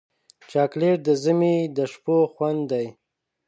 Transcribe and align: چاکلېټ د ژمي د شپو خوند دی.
چاکلېټ 0.51 0.97
د 1.07 1.09
ژمي 1.23 1.55
د 1.77 1.79
شپو 1.91 2.17
خوند 2.33 2.61
دی. 2.71 2.85